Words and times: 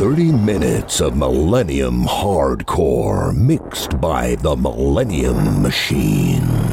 30 0.00 0.32
minutes 0.32 1.02
of 1.02 1.14
Millennium 1.14 2.04
Hardcore 2.04 3.36
mixed 3.36 4.00
by 4.00 4.34
the 4.36 4.56
Millennium 4.56 5.60
Machine. 5.60 6.69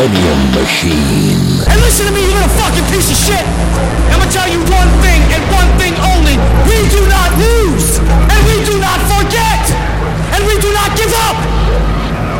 Machine. 0.00 1.36
And 1.68 1.76
listen 1.84 2.08
to 2.08 2.12
me, 2.16 2.24
you 2.24 2.32
little 2.32 2.48
fucking 2.56 2.88
piece 2.88 3.12
of 3.12 3.20
shit. 3.20 3.44
I'm 4.08 4.16
gonna 4.16 4.32
tell 4.32 4.48
you 4.48 4.56
one 4.72 4.88
thing 5.04 5.20
and 5.28 5.44
one 5.52 5.68
thing 5.76 5.92
only. 6.16 6.40
We 6.64 6.88
do 6.88 7.04
not 7.04 7.28
lose, 7.36 8.00
and 8.00 8.40
we 8.48 8.64
do 8.64 8.80
not 8.80 8.96
forget, 9.12 9.60
and 10.32 10.40
we 10.48 10.56
do 10.56 10.72
not 10.72 10.96
give 10.96 11.12
up. 11.28 11.36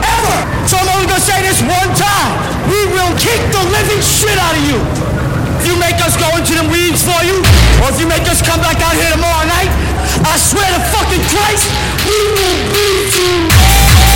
Ever. 0.00 0.38
So 0.64 0.80
I'm 0.80 0.88
only 0.88 1.04
gonna 1.04 1.20
say 1.20 1.36
this 1.44 1.60
one 1.60 1.92
time. 2.00 2.32
We 2.64 2.80
will 2.96 3.12
kick 3.20 3.44
the 3.52 3.60
living 3.76 4.00
shit 4.00 4.40
out 4.40 4.56
of 4.56 4.64
you. 4.64 4.80
If 5.60 5.68
you 5.68 5.76
make 5.76 6.00
us 6.00 6.16
go 6.16 6.32
into 6.40 6.56
the 6.56 6.64
weeds 6.72 7.04
for 7.04 7.20
you, 7.28 7.44
or 7.84 7.92
if 7.92 8.00
you 8.00 8.08
make 8.08 8.24
us 8.24 8.40
come 8.40 8.64
back 8.64 8.80
out 8.80 8.96
here 8.96 9.12
tomorrow 9.12 9.44
night, 9.44 9.68
I 10.24 10.40
swear 10.40 10.64
to 10.64 10.80
fucking 10.96 11.24
Christ, 11.28 11.68
we 12.08 12.16
will 12.24 12.56
beat 12.72 13.12
you. 13.20 14.09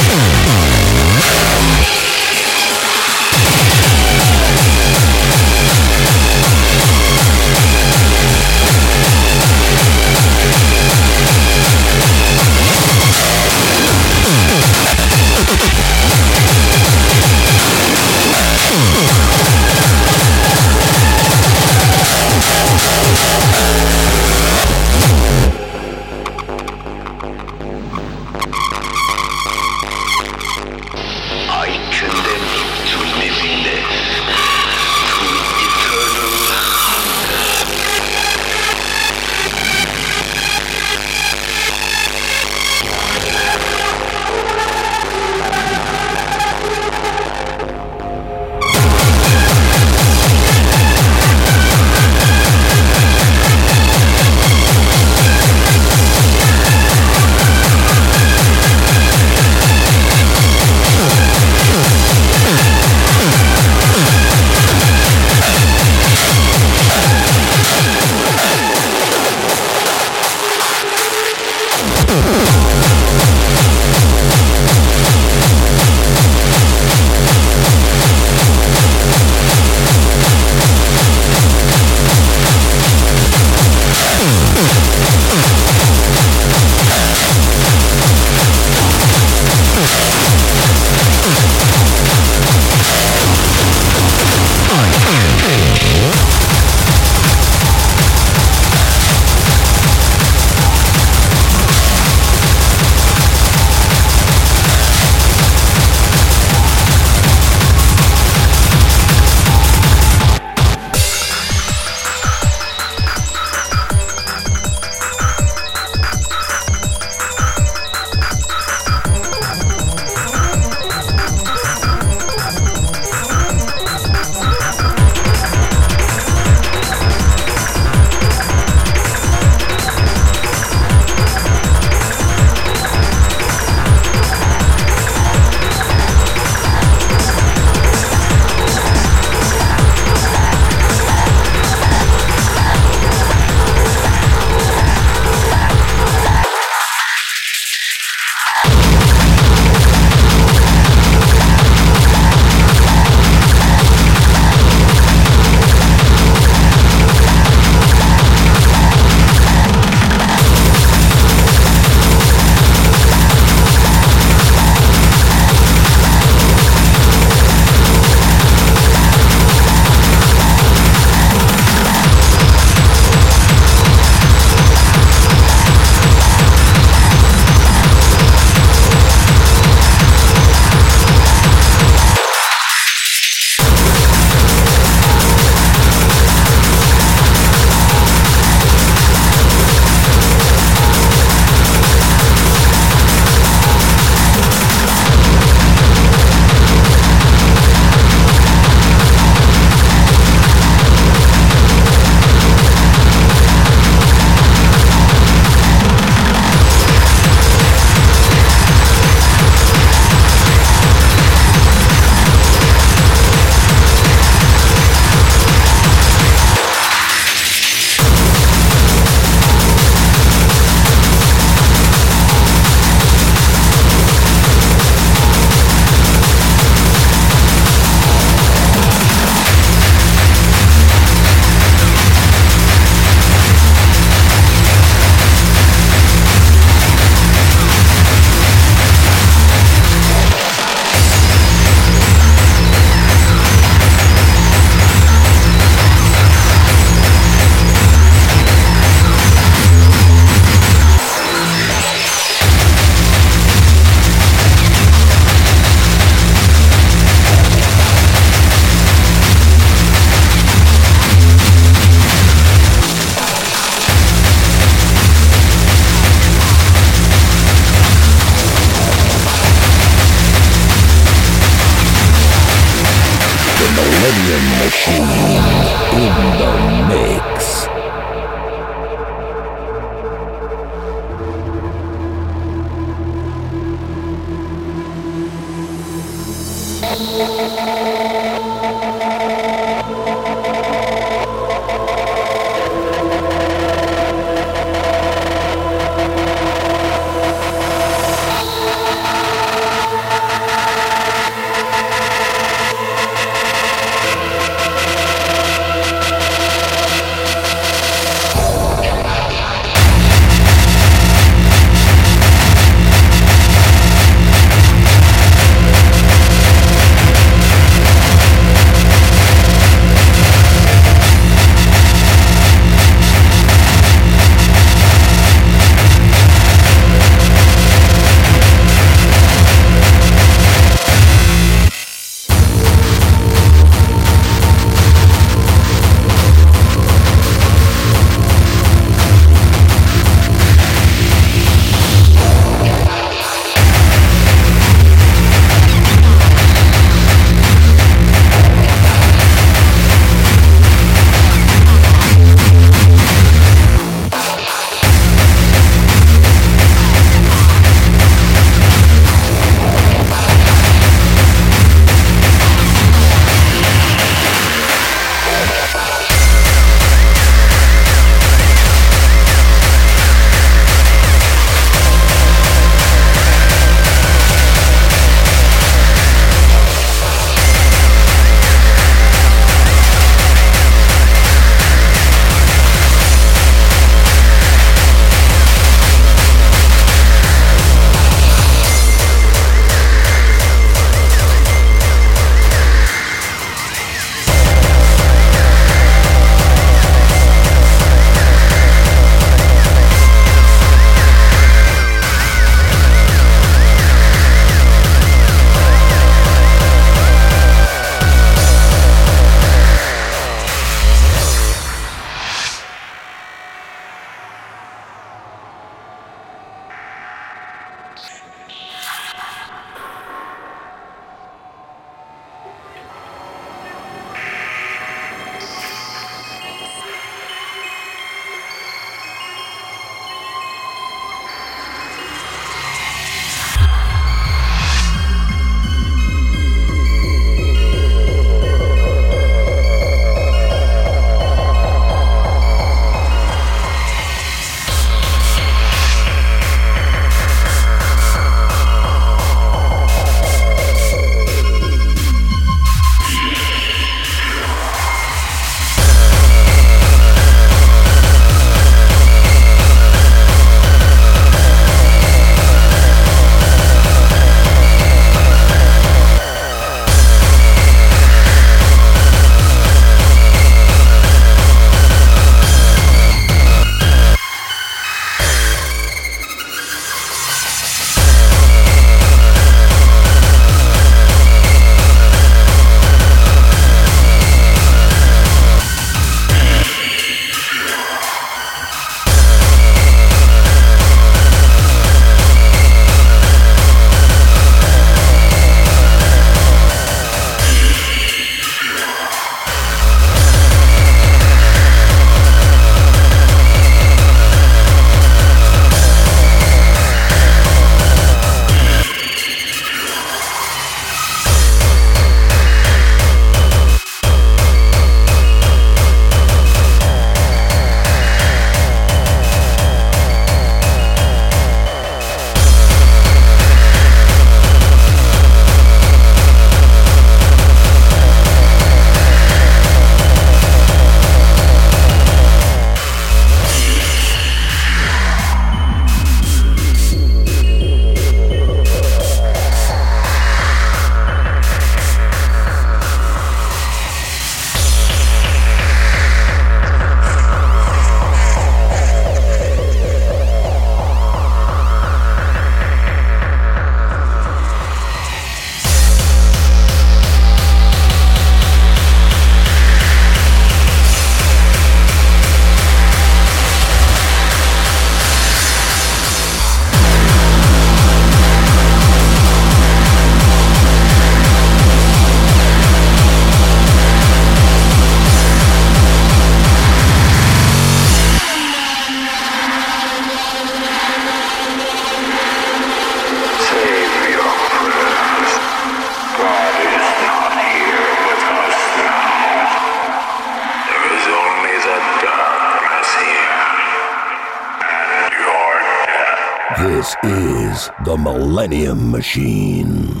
Millennium 598.06 598.92
Machine. 598.92 600.00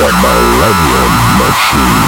The 0.00 0.06
Millennium 0.06 1.12
Machine. 1.36 1.99